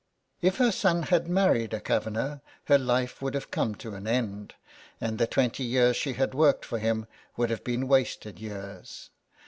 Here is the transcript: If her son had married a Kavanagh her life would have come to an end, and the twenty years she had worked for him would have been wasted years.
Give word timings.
If 0.41 0.57
her 0.57 0.71
son 0.71 1.03
had 1.03 1.27
married 1.27 1.75
a 1.75 1.79
Kavanagh 1.79 2.39
her 2.65 2.79
life 2.79 3.21
would 3.21 3.35
have 3.35 3.51
come 3.51 3.75
to 3.75 3.93
an 3.93 4.07
end, 4.07 4.55
and 4.99 5.19
the 5.19 5.27
twenty 5.27 5.63
years 5.63 5.95
she 5.95 6.13
had 6.13 6.33
worked 6.33 6.65
for 6.65 6.79
him 6.79 7.05
would 7.37 7.51
have 7.51 7.63
been 7.63 7.87
wasted 7.87 8.39
years. 8.39 9.11